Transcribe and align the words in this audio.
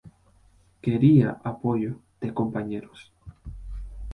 Quería 0.81 1.37
apoyo 1.43 1.99
de 2.21 2.33
compañeros"". 2.33 3.13